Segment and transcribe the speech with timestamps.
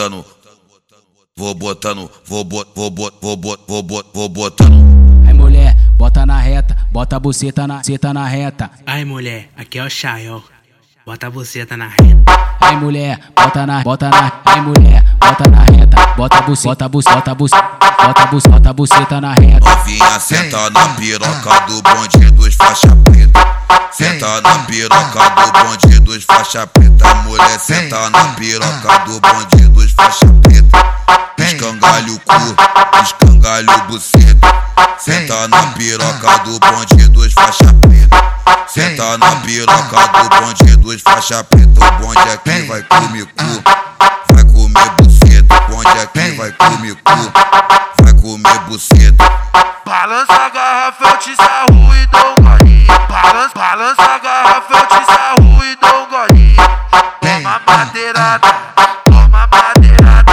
[0.00, 0.24] botando,
[1.36, 4.72] vou botando, vou bot, vou bot, vou bot, vou bot, vou botando.
[5.28, 8.70] Aí mulher, bota na reta, bota a buceta na, seta na reta.
[8.86, 10.42] Ai mulher, aqui é o Chael.
[11.04, 12.24] Bota a buceta na reta.
[12.62, 17.30] Aí mulher, bota na, bota na, aí mulher, bota na reta, bota a buceta, bota
[17.30, 19.60] a buceta, bota a buceta, bota a buceta na reta.
[19.60, 23.39] Novinha senta na piroca do bonde dos faixa preta.
[24.20, 27.14] Senta na piroca do bonde dos faixa preta.
[27.24, 30.78] Mulher senta na piroca do bonde dos faixa preta.
[31.38, 34.46] Escangalha o cu, escangalha o buceta.
[34.98, 38.22] Senta na piroca do bonde dos faixa preta.
[38.66, 41.80] Senta na piroca do bonde dos faixa preta.
[41.82, 43.62] O bonde aqui vai comer cu,
[44.34, 45.54] vai comer buceta.
[45.54, 47.32] O bonde aqui vai comer cu,
[48.02, 49.24] vai comer buceta.
[49.86, 52.86] Balança a garrafa, eu te sarro e dou um golinho.
[53.08, 54.09] Balança, balança
[57.66, 58.48] madeirada,
[59.04, 60.32] toma madeirada.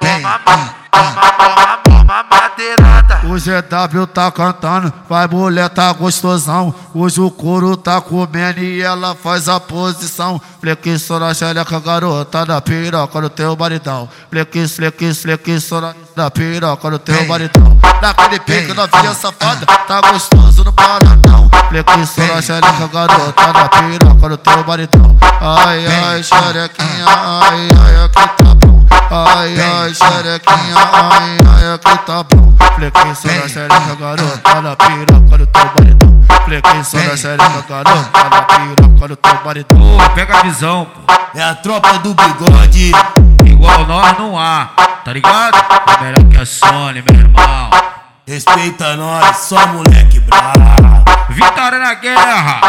[0.00, 3.20] Toma, toma, toma, toma madeirada.
[3.24, 6.74] O GW tá cantando, vai mulher tá gostosão.
[6.94, 10.40] Hoje o couro tá comendo e ela faz a posição.
[10.60, 14.08] Flexion na xereca, garota da piroca do teu maridão.
[14.30, 17.78] Flex, flex, flexão na- da piroca do teu maridão.
[18.02, 21.19] Naquele pique novinha safada, tá gostoso no paradão.
[21.70, 25.16] Flexion na xereca, garota da piroca do teu maridão.
[25.40, 28.84] Ai, ai, xerequinha, ai, ai, aqui tá bom.
[29.08, 32.52] Ai, ai, xerequinha, ai, ai, aqui tá bom.
[32.74, 36.22] Flexion na xereca, garota da piroca do teu maridão.
[36.44, 39.78] Flexion na xereca, garota da piroca do teu maridão.
[39.78, 41.12] Pô, pega a visão, pô.
[41.38, 42.90] É a tropa do bigode.
[43.44, 44.70] Igual nós não há,
[45.04, 45.56] tá ligado?
[45.56, 47.70] É melhor que a Sony, meu irmão.
[48.26, 50.69] Respeita nós, só moleque bravo.
[51.30, 52.60] Vitória na guerra!